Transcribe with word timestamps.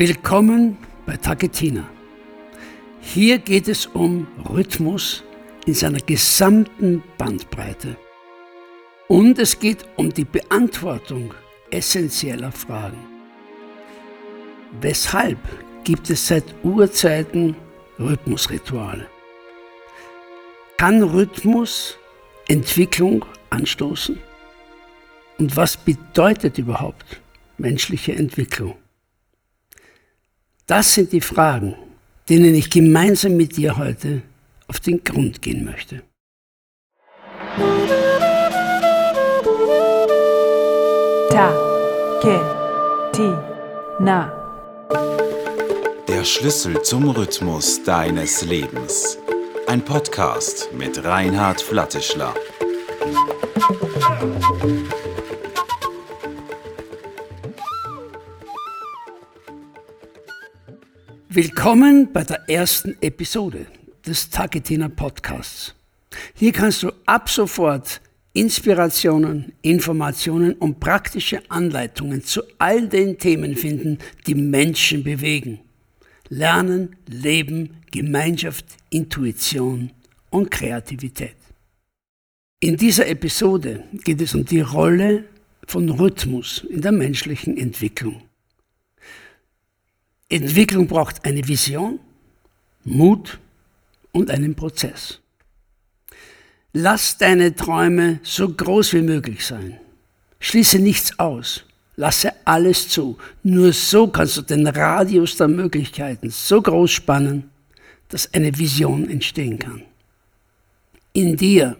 Willkommen 0.00 0.78
bei 1.04 1.14
Taketina. 1.18 1.86
Hier 3.02 3.36
geht 3.36 3.68
es 3.68 3.84
um 3.84 4.26
Rhythmus 4.48 5.22
in 5.66 5.74
seiner 5.74 6.00
gesamten 6.00 7.02
Bandbreite. 7.18 7.98
Und 9.08 9.38
es 9.38 9.58
geht 9.58 9.84
um 9.96 10.10
die 10.10 10.24
Beantwortung 10.24 11.34
essentieller 11.70 12.50
Fragen. 12.50 12.96
Weshalb 14.80 15.36
gibt 15.84 16.08
es 16.08 16.28
seit 16.28 16.44
Urzeiten 16.62 17.54
Rhythmusrituale? 17.98 19.06
Kann 20.78 21.02
Rhythmus 21.02 21.98
Entwicklung 22.48 23.26
anstoßen? 23.50 24.18
Und 25.36 25.54
was 25.58 25.76
bedeutet 25.76 26.56
überhaupt 26.56 27.20
menschliche 27.58 28.14
Entwicklung? 28.14 28.76
Das 30.70 30.94
sind 30.94 31.10
die 31.10 31.20
Fragen, 31.20 31.74
denen 32.28 32.54
ich 32.54 32.70
gemeinsam 32.70 33.36
mit 33.36 33.56
dir 33.56 33.76
heute 33.76 34.22
auf 34.68 34.78
den 34.78 35.02
Grund 35.02 35.42
gehen 35.42 35.64
möchte. 35.64 36.02
Ta, 41.28 41.50
ke, 42.22 42.40
ti, 43.12 43.32
na. 43.98 44.32
Der 46.06 46.22
Schlüssel 46.22 46.80
zum 46.82 47.10
Rhythmus 47.10 47.82
deines 47.82 48.42
Lebens. 48.42 49.18
Ein 49.66 49.84
Podcast 49.84 50.68
mit 50.72 51.02
Reinhard 51.02 51.60
Flattischler. 51.60 52.32
Willkommen 61.32 62.12
bei 62.12 62.24
der 62.24 62.48
ersten 62.48 62.96
Episode 63.00 63.66
des 64.04 64.30
Tagetina 64.30 64.88
Podcasts. 64.88 65.76
Hier 66.34 66.50
kannst 66.50 66.82
du 66.82 66.90
ab 67.06 67.30
sofort 67.30 68.00
Inspirationen, 68.32 69.52
Informationen 69.62 70.54
und 70.54 70.80
praktische 70.80 71.40
Anleitungen 71.48 72.24
zu 72.24 72.42
all 72.58 72.88
den 72.88 73.16
Themen 73.16 73.54
finden, 73.54 73.98
die 74.26 74.34
Menschen 74.34 75.04
bewegen. 75.04 75.60
Lernen, 76.30 76.96
Leben, 77.06 77.76
Gemeinschaft, 77.92 78.64
Intuition 78.90 79.92
und 80.30 80.50
Kreativität. 80.50 81.36
In 82.58 82.76
dieser 82.76 83.06
Episode 83.06 83.84
geht 84.02 84.20
es 84.20 84.34
um 84.34 84.44
die 84.44 84.62
Rolle 84.62 85.26
von 85.68 85.90
Rhythmus 85.90 86.66
in 86.68 86.80
der 86.80 86.90
menschlichen 86.90 87.56
Entwicklung. 87.56 88.20
Entwicklung 90.30 90.86
braucht 90.86 91.24
eine 91.24 91.46
Vision, 91.46 91.98
Mut 92.84 93.38
und 94.12 94.30
einen 94.30 94.54
Prozess. 94.54 95.20
Lass 96.72 97.18
deine 97.18 97.54
Träume 97.54 98.20
so 98.22 98.48
groß 98.48 98.94
wie 98.94 99.02
möglich 99.02 99.44
sein. 99.44 99.78
Schließe 100.38 100.78
nichts 100.78 101.18
aus. 101.18 101.64
Lasse 101.96 102.32
alles 102.46 102.88
zu. 102.88 103.18
Nur 103.42 103.72
so 103.72 104.06
kannst 104.06 104.36
du 104.36 104.42
den 104.42 104.66
Radius 104.66 105.36
der 105.36 105.48
Möglichkeiten 105.48 106.30
so 106.30 106.62
groß 106.62 106.90
spannen, 106.90 107.50
dass 108.08 108.32
eine 108.32 108.56
Vision 108.56 109.10
entstehen 109.10 109.58
kann. 109.58 109.82
In 111.12 111.36
dir, 111.36 111.76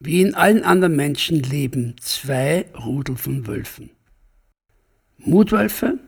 wie 0.00 0.22
in 0.22 0.34
allen 0.34 0.64
anderen 0.64 0.96
Menschen, 0.96 1.42
leben 1.42 1.94
zwei 2.00 2.64
Rudel 2.74 3.16
von 3.16 3.46
Wölfen. 3.46 3.90
Mutwölfe 5.18 5.98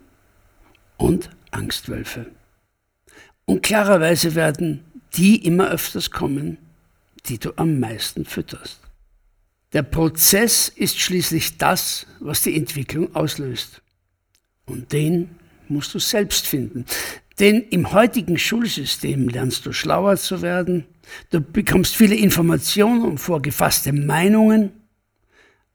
und 0.96 1.30
Angstwölfe. 1.56 2.26
Und 3.44 3.62
klarerweise 3.62 4.34
werden 4.34 4.84
die 5.14 5.44
immer 5.44 5.70
öfters 5.70 6.10
kommen, 6.10 6.58
die 7.26 7.38
du 7.38 7.52
am 7.56 7.80
meisten 7.80 8.24
fütterst. 8.24 8.80
Der 9.72 9.82
Prozess 9.82 10.68
ist 10.68 10.98
schließlich 10.98 11.58
das, 11.58 12.06
was 12.20 12.42
die 12.42 12.56
Entwicklung 12.56 13.14
auslöst. 13.14 13.82
Und 14.66 14.92
den 14.92 15.36
musst 15.68 15.94
du 15.94 15.98
selbst 15.98 16.46
finden. 16.46 16.84
Denn 17.38 17.62
im 17.70 17.92
heutigen 17.92 18.38
Schulsystem 18.38 19.28
lernst 19.28 19.66
du 19.66 19.72
schlauer 19.72 20.16
zu 20.16 20.40
werden, 20.42 20.86
du 21.30 21.40
bekommst 21.40 21.96
viele 21.96 22.14
Informationen 22.14 23.02
und 23.02 23.18
vorgefasste 23.18 23.92
Meinungen, 23.92 24.72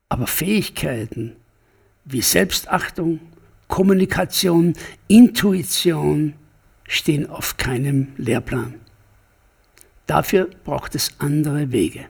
aber 0.10 0.28
Fähigkeiten 0.28 1.36
wie 2.04 2.22
Selbstachtung, 2.22 3.20
Kommunikation, 3.72 4.74
Intuition 5.08 6.34
stehen 6.86 7.30
auf 7.30 7.56
keinem 7.56 8.10
Lehrplan. 8.18 8.76
Dafür 10.08 10.50
braucht 10.66 10.94
es 10.94 11.14
andere 11.20 11.72
Wege. 11.72 12.06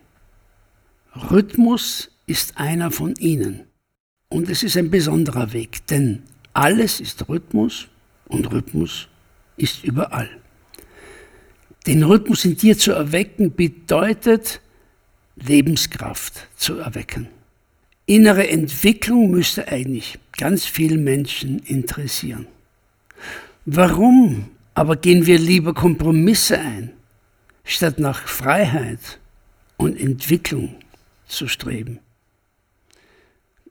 Rhythmus 1.30 2.10
ist 2.26 2.58
einer 2.58 2.90
von 2.90 3.14
ihnen. 3.18 3.68
Und 4.28 4.50
es 4.50 4.64
ist 4.64 4.76
ein 4.76 4.90
besonderer 4.90 5.54
Weg, 5.54 5.86
denn 5.86 6.24
alles 6.54 7.00
ist 7.00 7.30
Rhythmus 7.30 7.88
und 8.28 8.52
Rhythmus 8.52 9.08
ist 9.56 9.84
überall. 9.84 10.32
Den 11.86 12.02
Rhythmus 12.02 12.44
in 12.44 12.58
dir 12.58 12.76
zu 12.76 12.92
erwecken 12.92 13.54
bedeutet 13.54 14.62
Lebenskraft 15.36 16.48
zu 16.56 16.80
erwecken. 16.80 17.28
Innere 18.08 18.50
Entwicklung 18.50 19.30
müsste 19.30 19.68
eigentlich 19.68 20.18
ganz 20.42 20.66
viele 20.66 20.98
Menschen 20.98 21.60
interessieren. 21.60 22.48
Warum 23.66 24.50
aber 24.74 24.96
gehen 24.96 25.28
wir 25.28 25.38
lieber 25.38 25.76
Kompromisse 25.76 26.58
ein, 26.58 26.94
statt 27.64 28.00
nach 28.00 28.28
Freiheit 28.28 29.20
und 29.78 29.96
Entwicklung 30.00 30.78
zu 31.28 31.48
streben? 31.48 32.00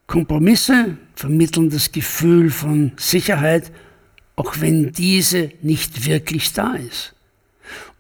Kompromisse 0.06 0.97
vermitteln 1.16 1.70
das 1.70 1.91
Gefühl 1.91 2.50
von 2.50 2.92
Sicherheit, 2.97 3.72
auch 4.37 4.60
wenn 4.60 4.92
diese 4.92 5.50
nicht 5.62 6.06
wirklich 6.06 6.52
da 6.52 6.75
ist. 6.75 7.14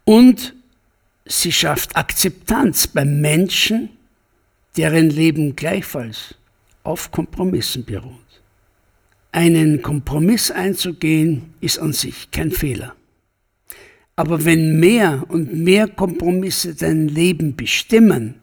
Und 0.04 0.54
sie 1.24 1.50
schafft 1.50 1.96
Akzeptanz 1.96 2.86
bei 2.86 3.04
Menschen, 3.04 3.88
deren 4.76 5.10
Leben 5.10 5.56
gleichfalls 5.56 6.36
auf 6.84 7.10
Kompromissen 7.10 7.84
beruht. 7.84 8.29
Einen 9.32 9.82
Kompromiss 9.82 10.50
einzugehen, 10.50 11.54
ist 11.60 11.78
an 11.78 11.92
sich 11.92 12.30
kein 12.30 12.50
Fehler. 12.50 12.94
Aber 14.16 14.44
wenn 14.44 14.80
mehr 14.80 15.24
und 15.28 15.54
mehr 15.54 15.88
Kompromisse 15.88 16.74
dein 16.74 17.08
Leben 17.08 17.56
bestimmen, 17.56 18.34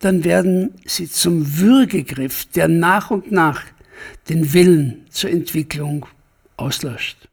dann 0.00 0.24
werden 0.24 0.74
sie 0.84 1.08
zum 1.08 1.58
Würgegriff, 1.58 2.46
der 2.46 2.68
nach 2.68 3.10
und 3.10 3.32
nach 3.32 3.62
den 4.28 4.52
Willen 4.52 5.06
zur 5.08 5.30
Entwicklung 5.30 6.04
auslöscht. 6.56 7.28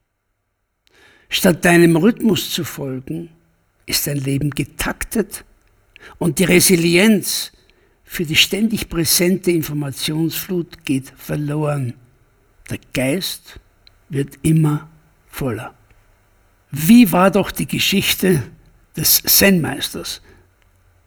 Statt 1.28 1.66
deinem 1.66 1.96
Rhythmus 1.96 2.52
zu 2.52 2.64
folgen, 2.64 3.30
ist 3.86 4.08
dein 4.08 4.18
Leben 4.18 4.52
getaktet 4.52 5.44
und 6.18 6.40
die 6.40 6.46
Resilienz 6.46 7.52
für 8.04 8.26
die 8.26 8.36
ständig 8.36 8.90
präsente 8.90 9.52
Informationsflut 9.52 10.86
geht 10.86 11.12
verloren. 11.16 11.94
Der 12.70 12.80
Geist 12.94 13.60
wird 14.10 14.38
immer 14.42 14.88
voller. 15.28 15.74
Wie 16.70 17.12
war 17.12 17.32
doch 17.32 17.52
die 17.52 17.68
Geschichte 17.68 18.44
des 18.96 19.22
Zen-Meisters, 19.24 20.22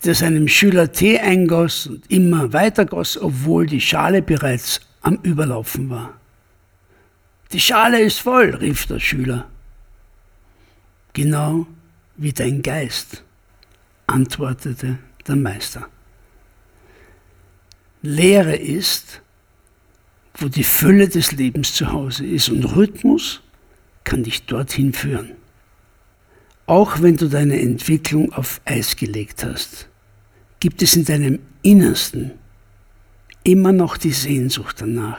der 0.04 0.14
seinem 0.14 0.48
Schüler 0.48 0.92
Tee 0.92 1.18
eingoss 1.18 1.86
und 1.86 2.10
immer 2.10 2.52
weiter 2.52 2.84
goss, 2.84 3.16
obwohl 3.16 3.66
die 3.66 3.80
Schale 3.80 4.22
bereits 4.22 4.80
am 5.00 5.18
Überlaufen 5.22 5.90
war. 5.90 6.14
Die 7.52 7.60
Schale 7.60 8.00
ist 8.00 8.20
voll, 8.20 8.54
rief 8.54 8.86
der 8.86 9.00
Schüler. 9.00 9.48
Genau 11.12 11.66
wie 12.16 12.32
dein 12.32 12.62
Geist, 12.62 13.22
antwortete 14.06 14.98
der 15.26 15.36
Meister. 15.36 15.88
Lehre 18.02 18.56
ist, 18.56 19.22
wo 20.34 20.48
die 20.48 20.64
Fülle 20.64 21.08
des 21.08 21.32
Lebens 21.32 21.74
zu 21.74 21.92
Hause 21.92 22.26
ist. 22.26 22.48
Und 22.48 22.64
Rhythmus 22.64 23.40
kann 24.02 24.24
dich 24.24 24.46
dorthin 24.46 24.92
führen. 24.92 25.32
Auch 26.66 27.02
wenn 27.02 27.16
du 27.16 27.28
deine 27.28 27.60
Entwicklung 27.60 28.32
auf 28.32 28.60
Eis 28.64 28.96
gelegt 28.96 29.44
hast, 29.44 29.88
gibt 30.60 30.82
es 30.82 30.96
in 30.96 31.04
deinem 31.04 31.38
Innersten 31.62 32.32
immer 33.42 33.72
noch 33.72 33.96
die 33.96 34.12
Sehnsucht 34.12 34.80
danach. 34.80 35.18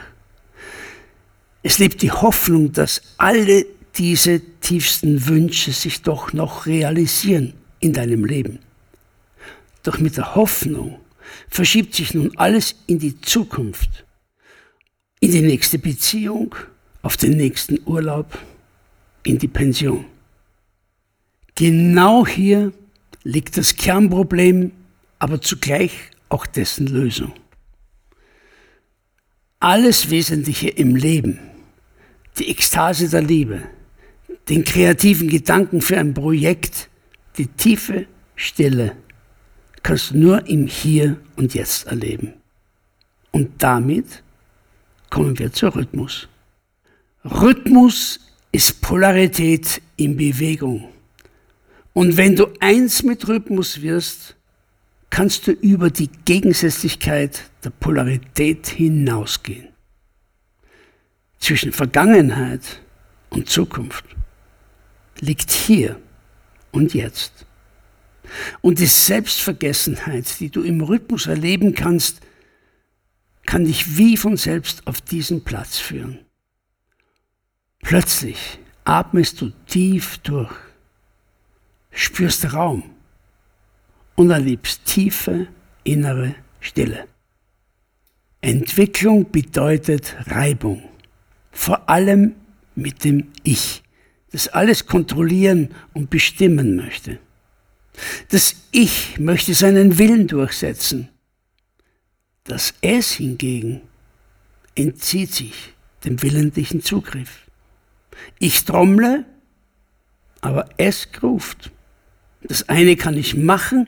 Es 1.61 1.79
lebt 1.79 2.01
die 2.01 2.11
Hoffnung, 2.11 2.73
dass 2.73 3.01
alle 3.17 3.65
diese 3.97 4.41
tiefsten 4.59 5.27
Wünsche 5.27 5.71
sich 5.71 6.01
doch 6.01 6.33
noch 6.33 6.65
realisieren 6.65 7.53
in 7.79 7.93
deinem 7.93 8.25
Leben. 8.25 8.59
Doch 9.83 9.99
mit 9.99 10.17
der 10.17 10.35
Hoffnung 10.35 10.99
verschiebt 11.47 11.93
sich 11.95 12.13
nun 12.13 12.35
alles 12.37 12.75
in 12.87 12.99
die 12.99 13.19
Zukunft 13.21 14.04
in 15.25 15.31
die 15.31 15.41
nächste 15.41 15.79
Beziehung, 15.79 16.53
auf 17.01 17.17
den 17.17 17.35
nächsten 17.35 17.79
Urlaub, 17.85 18.37
in 19.23 19.39
die 19.39 19.47
Pension. 19.47 20.05
Genau 21.55 22.27
hier 22.27 22.71
liegt 23.23 23.57
das 23.57 23.75
Kernproblem, 23.75 24.71
aber 25.17 25.41
zugleich 25.41 25.93
auch 26.29 26.45
dessen 26.45 26.85
Lösung. 26.85 27.33
Alles 29.59 30.11
Wesentliche 30.11 30.69
im 30.69 30.95
Leben, 30.95 31.39
die 32.37 32.49
Ekstase 32.49 33.09
der 33.09 33.23
Liebe, 33.23 33.63
den 34.47 34.63
kreativen 34.63 35.27
Gedanken 35.27 35.81
für 35.81 35.97
ein 35.97 36.13
Projekt, 36.13 36.89
die 37.39 37.47
tiefe 37.47 38.05
Stille, 38.35 38.95
kannst 39.81 40.11
du 40.11 40.19
nur 40.19 40.45
im 40.47 40.67
Hier 40.67 41.17
und 41.35 41.55
Jetzt 41.55 41.87
erleben. 41.87 42.33
Und 43.31 43.63
damit 43.63 44.21
kommen 45.15 45.39
wir 45.39 45.53
zur 45.53 45.73
Rhythmus. 45.73 46.27
Rhythmus 47.23 48.19
ist 48.51 48.81
Polarität 48.81 49.81
in 49.95 50.17
Bewegung. 50.17 50.89
Und 51.93 52.17
wenn 52.17 52.35
du 52.35 52.47
eins 52.59 53.01
mit 53.01 53.25
Rhythmus 53.25 53.81
wirst, 53.81 54.35
kannst 55.09 55.47
du 55.47 55.53
über 55.53 55.89
die 55.89 56.09
Gegensätzlichkeit 56.25 57.49
der 57.63 57.69
Polarität 57.69 58.67
hinausgehen. 58.67 59.69
Zwischen 61.39 61.71
Vergangenheit 61.71 62.81
und 63.29 63.47
Zukunft 63.49 64.03
liegt 65.21 65.49
hier 65.49 65.97
und 66.73 66.93
jetzt. 66.93 67.45
Und 68.59 68.79
die 68.79 68.85
Selbstvergessenheit, 68.85 70.41
die 70.41 70.49
du 70.49 70.61
im 70.61 70.81
Rhythmus 70.81 71.27
erleben 71.27 71.73
kannst, 71.73 72.19
kann 73.45 73.65
dich 73.65 73.97
wie 73.97 74.17
von 74.17 74.37
selbst 74.37 74.85
auf 74.87 75.01
diesen 75.01 75.43
Platz 75.43 75.77
führen. 75.77 76.19
Plötzlich 77.81 78.59
atmest 78.83 79.41
du 79.41 79.51
tief 79.67 80.17
durch, 80.19 80.53
spürst 81.91 82.53
Raum 82.53 82.83
und 84.15 84.31
erlebst 84.31 84.85
tiefe 84.85 85.47
innere 85.83 86.35
Stille. 86.59 87.07
Entwicklung 88.41 89.31
bedeutet 89.31 90.15
Reibung, 90.27 90.83
vor 91.51 91.89
allem 91.89 92.35
mit 92.75 93.03
dem 93.03 93.31
Ich, 93.43 93.83
das 94.31 94.47
alles 94.47 94.85
kontrollieren 94.85 95.69
und 95.93 96.09
bestimmen 96.09 96.75
möchte. 96.75 97.19
Das 98.29 98.55
Ich 98.71 99.19
möchte 99.19 99.53
seinen 99.53 99.97
Willen 99.97 100.27
durchsetzen. 100.27 101.09
Das 102.45 102.75
Es 102.81 103.11
hingegen 103.11 103.81
entzieht 104.75 105.33
sich 105.33 105.73
dem 106.03 106.21
willentlichen 106.21 106.81
Zugriff. 106.81 107.47
Ich 108.37 108.63
trommle, 108.65 109.25
aber 110.41 110.69
es 110.77 111.07
ruft. 111.23 111.71
Das 112.43 112.69
eine 112.69 112.95
kann 112.95 113.17
ich 113.17 113.35
machen, 113.35 113.87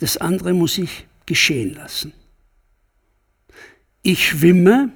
das 0.00 0.16
andere 0.16 0.52
muss 0.54 0.76
ich 0.76 1.06
geschehen 1.24 1.74
lassen. 1.74 2.12
Ich 4.02 4.26
schwimme, 4.28 4.90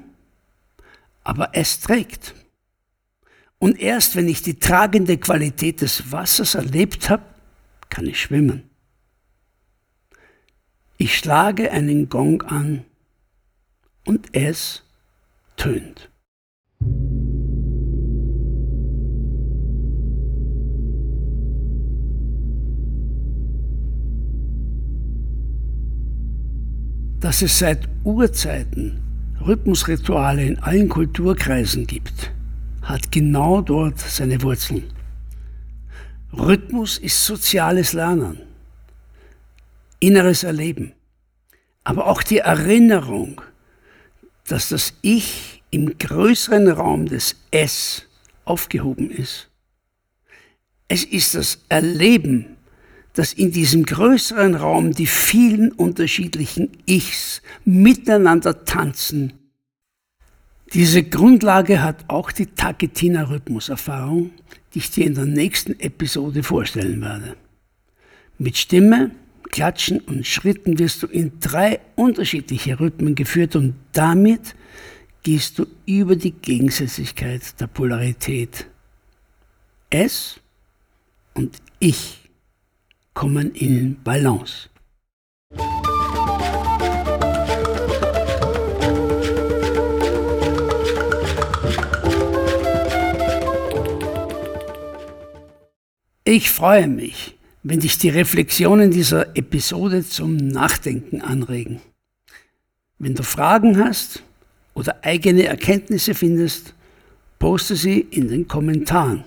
aber 1.22 1.50
es 1.52 1.80
trägt. 1.80 2.34
Und 3.60 3.78
erst 3.78 4.16
wenn 4.16 4.26
ich 4.26 4.42
die 4.42 4.58
tragende 4.58 5.18
Qualität 5.18 5.82
des 5.82 6.10
Wassers 6.10 6.56
erlebt 6.56 7.10
habe, 7.10 7.22
kann 7.88 8.06
ich 8.06 8.20
schwimmen. 8.20 8.71
Ich 11.04 11.18
schlage 11.18 11.72
einen 11.72 12.08
Gong 12.08 12.42
an 12.42 12.84
und 14.06 14.28
es 14.36 14.84
tönt. 15.56 16.08
dass 27.18 27.42
es 27.42 27.58
seit 27.58 27.88
Urzeiten 28.04 29.00
Rhythmusrituale 29.44 30.44
in 30.44 30.58
allen 30.60 30.88
Kulturkreisen 30.88 31.84
gibt, 31.84 32.30
hat 32.82 33.10
genau 33.10 33.60
dort 33.60 33.98
seine 33.98 34.40
Wurzeln. 34.42 34.84
Rhythmus 36.32 36.98
ist 36.98 37.24
soziales 37.24 37.92
Lernen, 37.92 38.38
inneres 40.02 40.42
Erleben, 40.42 40.92
aber 41.84 42.06
auch 42.06 42.22
die 42.22 42.38
Erinnerung, 42.38 43.40
dass 44.46 44.68
das 44.68 44.94
Ich 45.02 45.62
im 45.70 45.98
größeren 45.98 46.68
Raum 46.68 47.06
des 47.06 47.36
Es 47.50 48.06
aufgehoben 48.44 49.10
ist. 49.10 49.48
Es 50.88 51.04
ist 51.04 51.34
das 51.34 51.60
Erleben 51.68 52.56
dass 53.14 53.32
in 53.32 53.50
diesem 53.52 53.84
größeren 53.84 54.54
Raum 54.54 54.92
die 54.92 55.06
vielen 55.06 55.72
unterschiedlichen 55.72 56.70
Ichs 56.86 57.42
miteinander 57.64 58.64
tanzen. 58.64 59.34
Diese 60.72 61.02
Grundlage 61.02 61.82
hat 61.82 62.04
auch 62.08 62.32
die 62.32 62.46
Taketina-Rhythmuserfahrung, 62.46 64.30
die 64.72 64.78
ich 64.78 64.90
dir 64.90 65.04
in 65.06 65.14
der 65.14 65.26
nächsten 65.26 65.78
Episode 65.78 66.42
vorstellen 66.42 67.02
werde. 67.02 67.36
Mit 68.38 68.56
Stimme, 68.56 69.10
Klatschen 69.52 70.00
und 70.00 70.26
Schritten 70.26 70.78
wirst 70.78 71.02
du 71.02 71.06
in 71.06 71.38
drei 71.38 71.78
unterschiedliche 71.94 72.80
Rhythmen 72.80 73.14
geführt 73.14 73.54
und 73.54 73.74
damit 73.92 74.56
gehst 75.22 75.58
du 75.58 75.66
über 75.84 76.16
die 76.16 76.32
Gegensätzlichkeit 76.32 77.60
der 77.60 77.66
Polarität. 77.66 78.66
Es 79.90 80.40
und 81.34 81.58
ich 81.78 82.30
kommen 83.12 83.54
in 83.54 84.02
Balance. 84.02 84.70
Ich 96.24 96.50
freue 96.50 96.88
mich, 96.88 97.36
wenn 97.62 97.80
dich 97.80 97.98
die 97.98 98.08
Reflexionen 98.08 98.90
dieser 98.90 99.36
Episode 99.36 100.04
zum 100.04 100.36
Nachdenken 100.36 101.20
anregen. 101.20 101.80
Wenn 102.98 103.14
du 103.14 103.22
Fragen 103.22 103.78
hast 103.78 104.22
oder 104.74 105.04
eigene 105.04 105.44
Erkenntnisse 105.44 106.14
findest, 106.14 106.74
poste 107.38 107.76
sie 107.76 108.00
in 108.00 108.28
den 108.28 108.48
Kommentaren. 108.48 109.24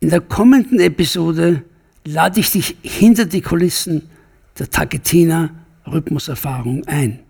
In 0.00 0.10
der 0.10 0.20
kommenden 0.20 0.80
Episode 0.80 1.64
lade 2.04 2.40
ich 2.40 2.50
dich 2.52 2.76
hinter 2.82 3.24
die 3.24 3.40
Kulissen 3.40 4.10
der 4.58 4.70
Tagetina 4.70 5.50
Rhythmuserfahrung 5.86 6.86
ein. 6.86 7.20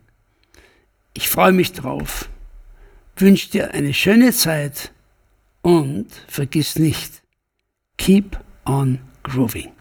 Ich 1.15 1.29
freue 1.29 1.53
mich 1.53 1.73
drauf, 1.73 2.29
wünsche 3.17 3.51
dir 3.51 3.75
eine 3.75 3.95
schöne 3.95 4.33
Zeit 4.33 4.93
und 5.63 6.07
vergiss 6.29 6.79
nicht, 6.79 7.23
keep 7.97 8.39
on 8.65 8.99
groovy. 9.25 9.73